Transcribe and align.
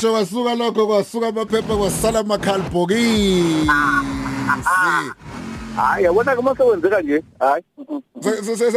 kwasuka 0.00 0.54
lokho 0.54 0.86
kwasuka 0.86 1.28
amaphepha 1.28 1.76
kwasala 1.76 2.18
amakhalibhokisi 2.18 3.66
hayi 5.76 6.04
yabona 6.04 6.36
ke 6.36 6.42
masewenzeka 6.42 7.02
nje 7.02 7.22
hayi. 7.38 7.62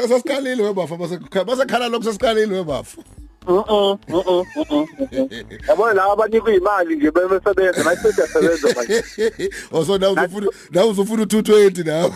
Sesikalile 0.08 0.64
webafa 0.64 0.98
basekhala 1.46 1.88
lokho 1.88 2.04
sesikalile 2.04 2.56
webafa 2.56 2.98
yabona 5.68 5.94
la 5.94 6.04
abanikwa 6.04 6.54
imali 6.54 6.96
nje 6.96 7.12
besebenza 7.12 7.84
nathi 7.84 8.14
siyasebenza 8.14 8.68
manje. 8.76 9.04
Oso 9.72 9.98
nawe 9.98 10.14
uzofuna 10.14 10.48
nawe 10.72 10.90
uzofuna 10.90 11.24
u220 11.24 11.86
nawe. 11.86 12.14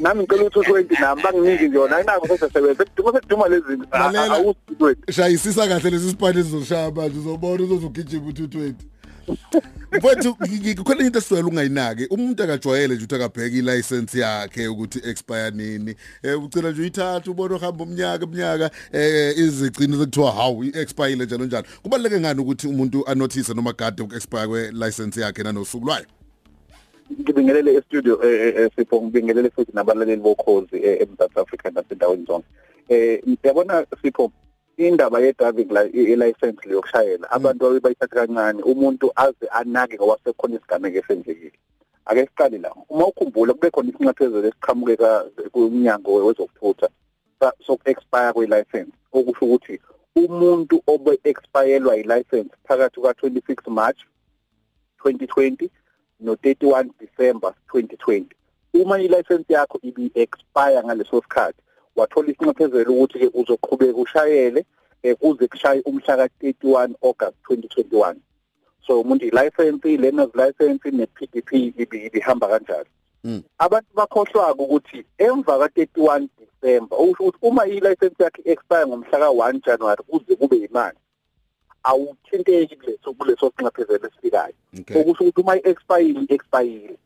Nami 0.00 0.22
ngicela 0.22 0.42
u220 0.42 1.00
nami 1.00 1.22
banginiki 1.22 1.68
nje 1.68 1.76
yona 1.76 1.96
ayinako 1.96 2.28
sesebenza 2.28 2.84
kuduma 2.84 3.12
sekuduma 3.12 3.48
lezi 3.48 3.66
zinto. 3.68 3.86
Awusi 3.92 5.12
shayisisa 5.12 5.68
kahle 5.68 5.90
lesi 5.90 6.10
sipani 6.10 6.40
esizoshaya 6.40 6.90
manje 6.90 7.18
uzobona 7.18 7.64
uzozugijima 7.64 8.30
u220 8.30 8.74
mfowethu 9.92 10.34
kukhona 10.76 11.04
into 11.04 11.18
esizwela 11.18 11.48
ungayinaki. 11.48 12.06
Umuntu 12.10 12.42
akajwayele 12.42 12.94
nje 12.94 13.04
ukuthi 13.04 13.14
akabheka 13.14 13.56
ilicense 13.56 14.18
yakhe 14.18 14.68
ukuthi 14.68 14.98
expire 15.04 15.50
nini. 15.50 15.94
Eh 16.22 16.44
ucela 16.44 16.70
nje 16.70 16.80
uyithatha 16.80 17.30
ubone 17.30 17.54
uhamba 17.54 17.84
umnyaka 17.84 18.24
umnyaka 18.24 18.70
eh 18.92 19.38
izigcino 19.38 19.98
sekuthiwa 19.98 20.32
hawu 20.32 20.64
i-expire 20.64 21.16
njalo 21.16 21.44
njalo. 21.44 21.66
Kubaleke 21.82 22.20
ngani 22.20 22.40
ukuthi 22.40 22.66
umuntu 22.66 23.06
anotice 23.08 23.54
noma 23.54 23.72
gade 23.72 24.02
uku-expire 24.02 24.46
kwe-license 24.46 25.20
yakhe 25.20 25.42
nanosuku 25.42 25.86
lwayo? 25.86 26.06
Ngibingelele 27.10 27.74
e-studio 27.74 28.20
sipho 28.76 29.02
ngibingelele 29.02 29.50
futhi 29.50 29.72
nabalaleli 29.74 30.22
bokhozi 30.22 30.76
eMzantsi 31.02 31.38
Afrika 31.40 31.70
nasendaweni 31.70 32.24
zonke 32.26 32.48
eh 32.88 33.20
yabona 33.42 33.86
sipho 34.02 34.32
indaba 34.76 35.20
ye-driving 35.20 35.70
license 36.16 36.60
yokushayela 36.70 37.30
abantu 37.30 37.66
abayithatha 37.66 38.14
kancane 38.14 38.62
umuntu 38.62 39.12
aze 39.16 39.46
anake 39.50 39.96
ngowasekhona 39.96 40.56
isigameko 40.56 40.98
esenzekile. 40.98 41.58
Ake 42.06 42.26
siqale 42.26 42.58
la 42.58 42.72
uma 42.88 43.06
ukhumbula 43.06 43.54
kube 43.54 43.70
khona 43.70 43.90
isinxephezelo 43.90 44.48
esiqhamukeka 44.48 45.24
kumnyango 45.52 46.14
wezokuthutha 46.14 46.88
soku-expire 47.66 48.32
kwe-license. 48.32 48.92
Okusho 49.12 49.44
ukuthi 49.44 49.80
umuntu 50.16 50.82
obe-expirelwa 50.86 51.96
yi-license 51.96 52.50
phakathi 52.66 53.00
kuka-26 53.00 53.70
March 53.70 54.00
2020 55.04 55.68
no-31 56.22 56.90
December 57.00 57.54
2020 57.74 58.24
uma 58.74 59.00
i-license 59.00 59.52
yakho 59.52 59.78
ibi-expire 59.82 60.82
ngaleso 60.84 61.22
sikhathi 61.22 61.60
wathola 61.96 62.28
isinxephezelo 62.30 62.92
ukuthi 62.92 63.18
ke 63.18 63.28
uzoqhubeka 63.34 63.98
ushayele 63.98 64.64
kuze 65.20 65.46
kushaye 65.48 65.80
umhla 65.84 66.16
ka31 66.16 66.94
August 67.02 67.36
2021 67.50 68.14
so 68.86 69.00
umuntu 69.00 69.24
i-license 69.26 69.88
i-learners 69.88 70.34
license 70.34 70.90
ne-PDP 70.90 71.50
ibihamba 72.06 72.48
kanjalo. 72.48 72.90
Abantu 73.58 73.88
bakhohlwa 73.94 74.54
ukuthi 74.54 75.04
emva 75.18 75.58
ka31 75.58 76.28
December 76.38 76.98
okusho 76.98 77.22
ukuthi 77.22 77.38
uma 77.42 77.66
i-license 77.66 78.18
yakhe 78.18 78.42
expire 78.44 78.86
ngomhla 78.86 79.18
ka1 79.18 79.64
January 79.66 80.02
kuze 80.08 80.36
kube 80.36 80.56
imali 80.56 80.98
awuthinteki 81.82 82.76
kuleso 82.76 83.12
kuleso 83.12 83.52
sinxephezelo 83.56 84.06
esifikayo 84.08 84.54
okusho 84.98 85.24
ukuthi 85.24 85.40
uma 85.40 85.56
i-expire 85.56 86.20
expire 86.28 86.96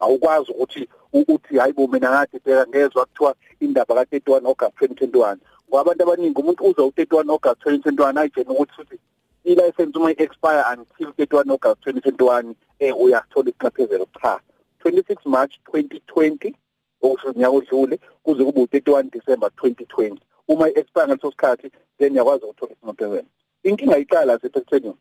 awukwazi 0.00 0.50
ukuthi 0.52 0.88
ukuthi 1.12 1.58
hayibo 1.58 1.86
mina 1.86 2.10
ngathi 2.10 2.38
bheka 2.44 2.66
ngezwe 2.66 3.04
kuthiwa 3.04 3.34
indaba 3.60 3.94
ka31 3.94 4.46
August 4.46 4.74
2021 4.80 5.36
ngoba 5.68 5.80
abantu 5.80 6.02
abaningi 6.02 6.40
umuntu 6.40 6.64
uza 6.64 6.82
u31 6.82 7.30
August 7.30 7.66
2021 7.66 8.18
ayitshena 8.18 8.50
ukuthi 8.50 8.72
futhi 8.72 8.98
i-license 9.44 9.98
uma 9.98 10.10
i-expire 10.10 10.64
until 10.72 11.08
31 11.08 11.50
August 11.50 11.86
2021 11.86 12.54
eh 12.78 13.00
uyathola 13.00 13.50
iqhaphezelo 13.50 14.06
cha. 14.22 14.40
26 14.84 15.16
March 15.24 15.54
2020 15.72 16.54
okusho 17.02 17.32
nyaka 17.32 17.56
odlule 17.56 18.00
kuze 18.22 18.44
kube 18.44 18.60
u31 18.60 19.10
December 19.10 19.50
2020 19.50 20.16
uma 20.48 20.68
i-expire 20.68 21.06
ngaleso 21.06 21.30
sikhathi 21.30 21.70
then 21.98 22.16
yakwazi 22.16 22.44
ukuthola 22.44 22.72
isinxephezelo. 22.72 23.28
Inkinga 23.62 23.98
iqala 23.98 24.38
sekutheni 24.38 24.92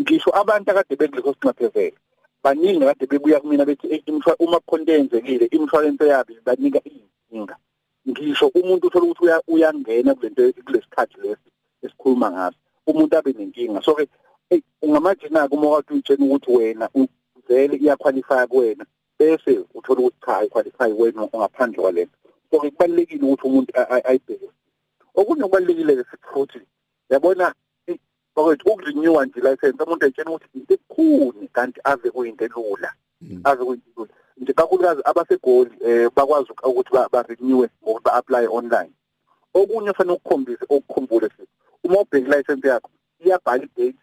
ngisho 0.00 0.30
abantu 0.40 0.70
akade 0.70 0.94
bekuleso 0.96 1.34
sinxephezelo 1.34 1.96
baningi 2.42 2.84
kade 2.84 3.06
bebuya 3.06 3.40
kumina 3.40 3.64
bethi 3.64 3.86
uma 4.38 4.60
kukhonto 4.60 4.92
eyenzekile 4.92 5.46
imshwalense 5.46 6.06
yabo 6.08 6.32
banika 6.46 6.80
iyinkinga 6.88 7.56
ngisho 8.08 8.46
umuntu 8.54 8.86
uthola 8.86 9.04
ukuthi 9.04 9.24
uyangena 9.48 10.14
kulento 10.14 10.42
kulesikhathi 10.66 11.20
lesi 11.22 11.48
esikhuluma 11.82 12.30
ngaso 12.30 12.58
umuntu 12.86 13.16
abe 13.16 13.32
nenkinga 13.32 13.82
so 13.82 13.94
ke 13.94 14.08
ungamajina 14.82 15.48
kuma 15.48 15.68
wakati 15.68 15.92
uyitshena 15.92 16.24
ukuthi 16.24 16.50
wena 16.50 16.88
vele 17.48 17.76
iyaqualify 17.76 18.46
kuwena 18.46 18.84
bese 19.18 19.64
uthola 19.74 20.00
ukuthi 20.00 20.20
cha 20.26 20.44
iqualify 20.44 20.92
wena 20.98 21.28
ongaphandle 21.32 21.82
kwalento 21.82 22.16
so 22.50 22.58
kubalekile 22.58 23.24
ukuthi 23.26 23.46
umuntu 23.46 23.70
ayibheke 24.08 24.48
okunye 25.14 25.42
kubalekile 25.42 26.04
futhi 26.32 26.60
yabona 27.10 27.54
bakwethu 28.36 28.68
ukurenewa 28.70 29.26
nje 29.26 29.40
license 29.40 29.82
umuntu 29.82 30.04
ayitshena 30.04 30.30
ukuthi 30.30 30.58
into 30.58 30.74
ekhuni 30.74 31.48
kanti 31.48 31.80
ave 31.84 32.10
kuyinto 32.10 32.44
elula 32.44 32.92
ave 33.44 33.64
kuyinto 33.64 33.90
elula. 33.96 34.14
Nje 34.36 34.52
kakhulukazi 34.52 35.02
abasegoli 35.04 35.70
eh 35.80 36.10
bakwazi 36.16 36.48
ukuthi 36.62 36.92
ba 37.12 37.22
renew 37.22 37.66
ngokuthi 37.82 38.04
ba 38.04 38.14
apply 38.14 38.46
online. 38.46 38.92
Okunye 39.54 39.92
fanele 39.92 40.16
ukukhombise 40.16 40.64
okukhumbule 40.68 41.28
futhi 41.28 41.52
uma 41.84 42.00
ubheka 42.00 42.36
license 42.36 42.68
yakho 42.68 42.90
iyabhala 43.24 43.66
date 43.76 43.94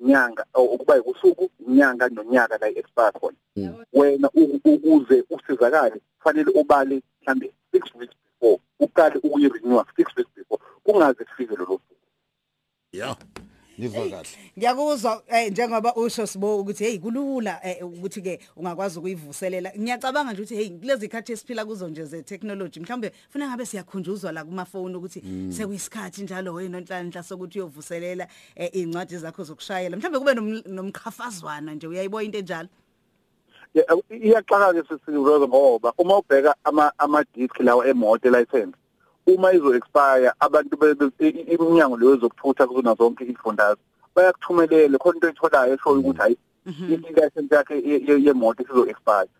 inyanga 0.00 0.46
ukuba 0.54 1.02
usuku 1.02 1.50
inyanga 1.66 2.08
nonyaka 2.08 2.58
la 2.58 2.68
expire 2.68 3.12
khona. 3.12 3.36
Wena 3.92 4.30
ukuze 4.64 5.24
usizakale 5.30 6.00
kufanele 6.18 6.50
ubale 6.50 7.02
mhlambe 7.22 7.52
6 7.72 7.98
weeks 7.98 8.14
before 8.24 8.58
uqale 8.80 9.20
ukuyirenew 9.22 9.78
6 9.78 10.16
weeks 10.16 10.32
before 10.36 10.62
kungaze 10.84 11.24
kufike 11.24 11.56
lo 11.56 11.80
suku 12.90 12.96
yeah 12.96 13.16
ngizwa 13.80 14.08
kahle. 14.08 14.28
ngiyakuzwa 14.58 15.22
eh 15.28 15.50
njengoba 15.50 15.94
usho 15.94 16.26
sibo 16.26 16.60
ukuthi 16.60 16.84
hey 16.84 16.98
kulula 16.98 17.60
ukuthi 17.82 18.22
ke 18.22 18.40
ungakwazi 18.56 18.98
ukuyivuselela. 18.98 19.72
Ngiyacabanga 19.78 20.32
nje 20.32 20.42
ukuthi 20.42 20.56
hey 20.56 20.70
kulezi 20.70 21.08
khathi 21.08 21.32
esiphila 21.32 21.64
kuzo 21.64 21.88
nje 21.88 22.04
ze 22.04 22.22
technology 22.22 22.80
mhlawumbe 22.80 23.12
funa 23.28 23.48
ngabe 23.48 23.66
siyakhunjuzwa 23.66 24.32
la 24.32 24.44
kuma 24.44 24.64
phone 24.64 24.96
ukuthi 24.96 25.22
sekuyisikhathi 25.48 26.22
njalo 26.22 26.54
wena 26.54 26.80
nonhlanhla 26.80 27.22
sokuthi 27.22 27.58
uyovuselela 27.58 28.28
incwadi 28.72 29.16
zakho 29.16 29.44
zokushayela. 29.44 29.96
Mhlawumbe 29.96 30.18
kube 30.18 30.60
nomkhafazwana 30.70 31.74
nje 31.74 31.86
uyayibona 31.86 32.24
into 32.24 32.38
enjalo? 32.38 32.68
Iyaxaka 34.10 34.74
ke 34.74 34.82
sisirozo 34.88 35.48
ngoba 35.48 35.92
uma 35.98 36.18
ubheka 36.18 36.54
ama 36.64 36.92
ama 36.98 37.24
disc 37.34 37.60
lawa 37.60 37.86
emoto 37.86 38.30
license 38.30 38.79
uma 39.34 39.52
izo 39.52 39.74
expire 39.74 40.30
abantu 40.40 40.74
iminyango 41.54 41.96
leyo 41.96 42.16
zokuthutha 42.16 42.66
kuzona 42.66 42.94
zonke 42.94 43.24
izifundazwe 43.24 43.82
bayakuthumelela 44.14 44.98
khona 44.98 45.16
into 45.16 45.28
etholayo 45.28 45.74
esho 45.74 45.90
ukuthi 45.90 46.20
hayi 46.20 46.36
i-license 46.66 47.54
yakhe 47.54 47.76
yemoto 48.24 48.62
isizo 48.62 48.86
expire 48.92 49.30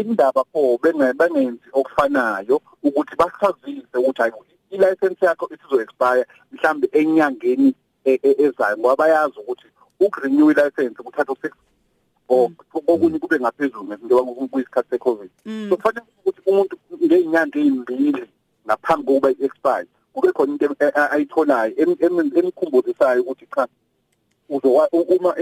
indaba 0.00 0.44
pho 0.52 0.78
bengenzi 0.82 1.68
okufanayo 1.72 2.60
ukuthi 2.82 3.14
basazise 3.20 3.96
ukuthi 3.98 4.22
hayi 4.22 4.32
i-license 4.70 5.26
yakho 5.26 5.48
isizo 5.54 5.80
expire 5.80 6.26
mhlambe 6.52 6.88
enyangeni 6.92 7.74
ezayo 8.44 8.76
ngoba 8.78 8.96
bayazi 8.96 9.38
ukuthi 9.40 9.66
ukurenew 10.00 10.50
i-license 10.50 11.02
kuthatha 11.02 11.32
6 11.32 11.50
okunye 12.86 13.18
kube 13.18 13.40
ngaphezulu 13.40 13.84
ngezinto 13.84 14.24
kuyisikhathi 14.24 14.90
se-covid. 14.90 15.30
So 15.68 15.76
kufanele 15.76 16.06
ukuthi 16.18 16.40
umuntu 16.46 16.76
ngey'nyanga 17.04 17.58
ey'mbili 17.58 18.24
ngaphambi 18.68 19.06
kokuba 19.06 19.30
i-expire. 19.30 19.86
Kube 20.12 20.32
khona 20.32 20.52
into 20.52 20.76
ayitholayo 21.12 21.72
emkhumbuzisayo 22.36 23.22
ukuthi 23.22 23.46
cha 23.54 23.66
uzowa 24.48 24.88
uma 24.92 25.34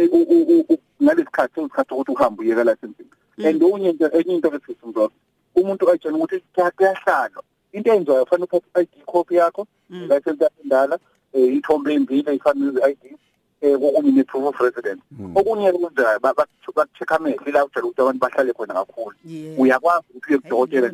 ngalesikhathi 1.03 1.61
ngesikhathi 1.61 1.95
ukuthi 1.95 2.13
uhambe 2.13 2.43
uyeka 2.43 2.65
licensing. 2.65 3.11
And 3.39 3.63
okunye 3.63 3.91
into 3.91 4.07
enye 4.15 4.35
into 4.35 4.51
ke 4.51 4.59
sisimzo 4.67 5.11
umuntu 5.57 5.91
ayitshela 5.91 6.17
ukuthi 6.17 6.43
kuyahlalwa. 6.55 7.43
Into 7.73 7.93
enziwayo 7.93 8.25
kufanele 8.25 8.47
uphathe 8.47 8.67
i-ID 8.75 9.05
copy 9.07 9.35
yakho 9.35 9.67
license 9.91 10.45
yakho 10.45 10.63
endala 10.63 10.99
ithombe 11.35 11.95
embili 11.95 12.31
eyifanele 12.31 12.81
i-ID 12.81 13.17
okunye 13.63 14.11
ne-proof 14.13 14.45
of 14.47 14.61
residence. 14.61 15.03
Okunye 15.35 15.73
kwenzayo 15.73 16.19
baku-check 16.21 17.13
amehlo 17.13 17.53
la 17.53 17.65
kujala 17.65 17.87
ukuthi 17.87 18.01
abantu 18.01 18.21
bahlale 18.21 18.53
khona 18.53 18.75
kakhulu. 18.75 19.17
Uyakwazi 19.59 20.07
ukuthi 20.11 20.33
uye 20.33 20.39
kudokotela 20.39 20.91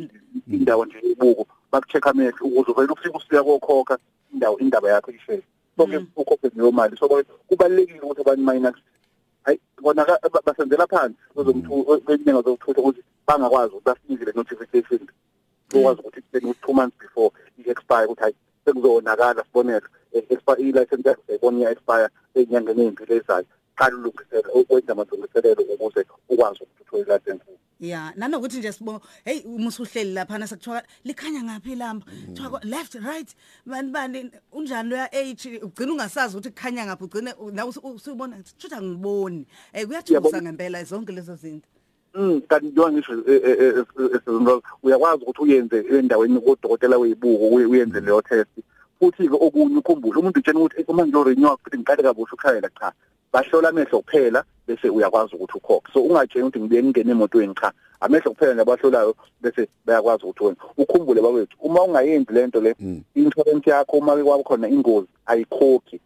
indawo 0.50 0.84
nje 0.84 0.98
ebuko. 1.12 1.46
Baku-check 1.72 2.06
amehlo 2.06 2.46
ukuze 2.46 2.72
vele 2.72 2.92
ufike 2.92 3.16
usiya 3.16 3.42
kokhokha 3.42 3.98
indawo 4.32 4.58
indaba 4.58 4.90
yakho 4.90 5.10
ishele 5.10 5.42
so-ke 5.76 6.06
ukhokhe 6.16 6.50
leyo 6.54 6.72
mali. 6.72 6.96
So 6.96 7.08
kubalulekile 7.48 8.00
ukuthi 8.00 8.20
abantu 8.20 8.42
minus 8.42 8.76
hayi 9.44 9.60
bona 9.82 10.06
basenzela 10.44 10.86
phansi. 10.86 11.16
Kwezinyenga 12.04 12.42
zokuthutha 12.42 12.80
ukuthi 12.80 13.02
bangakwazi 13.26 13.74
ukuthi 13.74 13.84
basinike 13.84 14.24
le 14.24 14.32
notification 14.34 15.00
ukwazi 15.74 16.00
ukuthi 16.00 16.22
then 16.32 16.54
two 16.62 16.72
months 16.72 16.98
before 16.98 17.30
i-expire 17.58 18.04
ukuthi 18.04 18.22
hayi 18.22 18.34
sekuzonakala 18.64 19.44
sibonelo 19.44 19.88
expire 20.12 20.60
i-license 20.62 21.08
yakho 21.08 21.22
sayibona 21.26 21.58
iya-expire 21.58 22.08
ey'nyangeni 22.34 22.82
ey'mbili 22.82 23.14
ezayo 23.16 23.46
qala 23.78 23.96
ulungisela 23.96 24.48
ukwenza 24.52 24.92
amalungiselelo 24.92 25.62
ukuze 25.72 26.00
ukwazi 26.28 26.58
ukuthi 26.62 26.82
uthole 26.82 27.04
license 27.12 27.41
ya 27.82 28.12
nanokuthi 28.16 28.58
nje 28.58 28.72
sibo 28.72 29.00
hey 29.24 29.42
uma 29.44 29.68
usuhleli 29.68 30.12
lapha 30.12 30.38
na 30.38 30.46
sekuthiwa 30.46 30.82
likhanya 31.04 31.42
ngapi 31.42 31.74
lamba 31.74 32.06
kuthiwa 32.26 32.60
left 32.64 32.94
right 32.94 33.36
bani 33.66 33.90
bani 33.90 34.30
unjani 34.52 34.88
loya 34.88 35.12
age 35.12 35.60
ugcina 35.62 35.92
ungasazi 35.92 36.36
ukuthi 36.36 36.50
kukhanya 36.50 36.86
ngaphi 36.86 37.04
ugcine 37.04 37.34
na 37.52 37.66
usubona 37.66 38.36
ukuthi 38.36 38.74
angiboni. 38.74 39.46
Eh 39.72 39.86
kuyathusa 39.86 40.42
ngempela 40.42 40.84
zonke 40.84 41.12
lezo 41.12 41.36
zinto. 41.36 41.68
Mm 42.14 42.40
kanti 42.48 42.66
njengoba 42.66 42.92
ngisho 42.92 43.12
esizindlo 44.16 44.62
uyakwazi 44.82 45.22
ukuthi 45.22 45.42
uyenze 45.42 45.84
endaweni 45.98 46.40
kodokotela 46.40 46.98
weyibuko 46.98 47.48
uyenze 47.48 48.00
leyo 48.00 48.22
test. 48.22 48.50
Futhi 49.00 49.28
ke 49.28 49.34
okunye 49.34 49.76
ukhumbule 49.76 50.20
umuntu 50.20 50.38
utshena 50.38 50.60
ukuthi 50.60 50.84
uma 50.88 51.06
ngilo 51.06 51.24
renew 51.24 51.56
futhi 51.56 51.78
ngiqale 51.78 52.02
kabusha 52.02 52.34
ukushayela 52.34 52.70
cha. 52.78 52.92
Bahlola 53.32 53.68
amehlo 53.68 54.00
kuphela 54.00 54.44
bese 54.66 54.88
uyakwazi 54.88 55.34
ukuthi 55.36 55.58
ukhokhe. 55.58 55.92
So 55.92 56.02
ungatsheni 56.02 56.44
ukuthi 56.44 56.60
ngibuye 56.60 56.82
ngene 56.82 57.10
emotweni 57.10 57.54
cha 57.54 57.72
amehlo 58.00 58.30
kuphela 58.30 58.54
nabahlolayo 58.54 59.14
bese 59.40 59.68
bayakwazi 59.86 60.24
ukuthi 60.24 60.44
wena. 60.44 60.56
Ukhumbule 60.76 61.20
bawethu 61.20 61.56
uma 61.60 61.82
ungayenzi 61.82 62.32
lento 62.32 62.60
le 62.60 62.76
insurance 63.14 63.70
yakho 63.70 63.98
uma 63.98 64.16
kwaba 64.16 64.42
khona 64.44 64.68
ingozi 64.68 65.08
ayikhokhi. 65.26 66.00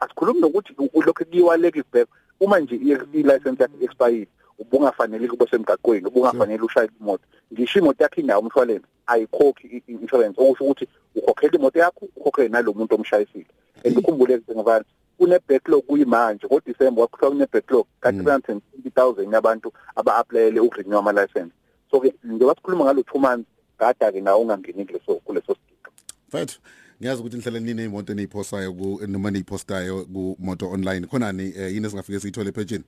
Asikhulumi 0.00 0.40
nokuthi 0.40 0.72
lokho 0.78 1.24
kuyiwaleke 1.24 1.82
back 1.92 2.08
uma 2.40 2.60
nje 2.60 2.74
i-license 2.74 3.62
yakho 3.62 3.76
expired 3.80 4.28
ubungafanele 4.58 5.28
kube 5.28 5.46
semgaqweni 5.50 6.06
ubungafanele 6.06 6.62
ushayele 6.62 6.92
imoto. 7.00 7.24
Ngisho 7.52 7.78
imoto 7.78 8.02
yakho 8.02 8.20
inawo 8.20 8.40
umshwalense 8.42 8.86
ayikhokhi 9.06 9.66
i-insurance. 9.88 10.40
Okusho 10.40 10.64
ukuthi 10.64 10.88
ukhokhela 11.14 11.54
imoto 11.54 11.78
yakho 11.78 12.08
ukhokhele 12.16 12.48
nalomuntu 12.48 12.94
omshayisile. 12.94 13.46
Andikhumbule 13.84 14.40
ngobani 14.50 14.84
kune 15.18 15.38
backlog 15.48 15.84
kuyimanje 15.86 16.46
ngoDisemba 16.46 17.02
wakuthiwa 17.02 17.30
kune 17.30 17.46
backlog 17.52 17.86
ka 18.00 18.10
320000 18.10 19.34
yabantu 19.34 19.72
aba-applyele 19.96 20.60
ukurenew 20.60 20.98
ama 20.98 21.12
license 21.12 21.52
so 21.90 22.00
ke 22.00 22.14
njengoba 22.24 22.54
sikhuluma 22.54 22.84
ngalo 22.84 23.02
2 23.02 23.18
months 23.18 23.48
gada 23.78 24.12
ke 24.12 24.20
nawo 24.20 24.42
ungangeni 24.42 24.84
kuleso 24.84 25.14
kuleso 25.14 25.54
sigiqo 25.54 25.90
mfethu 26.28 26.60
ngiyazi 27.00 27.20
ukuthi 27.20 27.36
nihlele 27.36 27.60
nine 27.60 27.84
imoto 27.84 28.12
eniyiphostayo 28.12 28.72
ku 28.72 29.00
noma 29.08 29.30
niyiphostayo 29.30 30.04
ku 30.04 30.36
moto 30.38 30.70
online. 30.70 31.06
Khonani 31.06 31.42
yini 31.42 31.86
esingafike 31.86 32.20
siyithole 32.20 32.48
epagini 32.48 32.84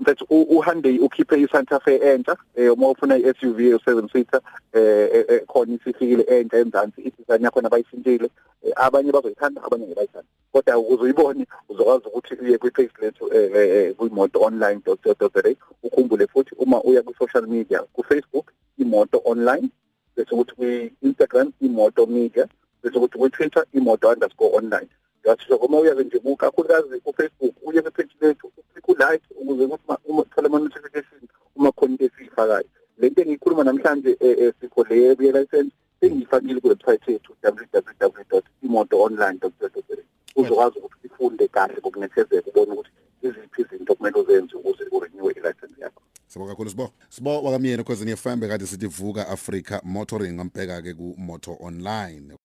mfethu 0.00 0.24
uHyundai 0.30 0.98
ukhiphe 0.98 1.40
iSanta 1.40 1.80
Fe 1.80 1.96
entsha 1.96 2.36
eh 2.56 2.72
uma 2.72 2.88
ufuna 2.88 3.16
iSUV 3.16 3.60
yo7 3.60 4.12
seater 4.12 4.40
eh 4.72 5.42
khona 5.46 5.74
isifikile 5.74 6.22
entsha 6.22 6.58
eMzansi 6.58 7.00
i-design 7.00 7.44
yakho 7.44 7.60
nabayishintshile 7.60 8.30
abanye 8.76 9.12
bazoyithanda 9.12 9.62
abanye 9.64 9.86
ngebayithanda 9.86 10.28
kodwa 10.52 10.78
ukuze 10.78 11.02
uyibone 11.02 11.46
uzokwazi 11.68 12.04
ukuthi 12.08 12.34
uye 12.34 12.58
kwi-page 12.58 12.92
lethu 13.00 13.34
eh 13.34 13.94
kwimoto 13.96 14.40
online.co.za 14.40 15.54
ukhumbule 15.82 16.26
futhi 16.26 16.54
uma 16.58 16.82
uya 16.82 17.02
ku-social 17.02 17.46
media 17.46 17.82
ku-Facebook 17.94 18.52
imoto 18.78 19.22
online 19.24 19.68
bese 20.16 20.34
ukuthi 20.34 20.54
kwi-Instagram 20.54 21.52
imoto 21.60 22.06
media 22.06 22.46
bese 22.82 22.96
ukuthi 22.98 23.18
kwi-Twitter 23.18 23.64
imoto_online 23.74 24.88
ngasho 25.22 25.56
uma 25.56 25.78
uya 25.78 25.94
nje 25.94 26.20
kakhulukazi 26.38 27.00
ku-Facebook 27.00 27.54
uye 27.62 27.82
kwi-page 27.82 28.14
lethu 28.20 28.52
click 28.86 28.88
u-like 28.88 29.24
ukuze 29.36 29.64
uma 29.64 29.78
uthola 30.22 30.46
ama-notification 30.46 31.20
uma 31.56 31.72
khona 31.72 31.92
into 31.92 32.04
esiyifakayo 32.04 32.64
le 32.98 33.10
nto 33.10 33.22
engiyikhuluma 33.22 33.64
namhlanje 33.64 34.16
sikho 34.60 34.84
le 34.84 35.02
ye-license 35.02 35.70
sengiyifakile 36.00 36.60
ku-website 36.60 37.08
yethu 37.08 37.32
www.imotoonline.co.za 37.42 39.96
uzokwazi 40.36 40.78
ukuthi 40.78 41.06
ufunde 41.06 41.48
kahle 41.48 41.76
ngokunethezeka 41.80 42.50
ubone 42.50 42.72
ukuthi 42.72 42.90
iziphi 43.22 43.62
izinto 43.62 43.94
kumele 43.94 44.20
uzenze 44.20 44.56
ukuze 44.56 44.84
urenewe 44.92 45.32
i-license 45.32 45.80
yakho 45.80 46.02
Sibonga 46.26 46.52
kakhulu 46.52 46.70
sibo. 46.70 46.90
Sibo 47.08 47.42
wakamyeni 47.42 47.84
cause 47.84 48.04
niyefambe 48.04 48.48
kade 48.48 48.66
sithi 48.66 48.86
vuka 48.86 49.28
Africa 49.28 49.80
Motoring 49.84 50.34
ngambheka 50.34 50.82
ke 50.82 50.94
ku 50.94 51.14
Moto 51.18 51.56
Online. 51.60 52.32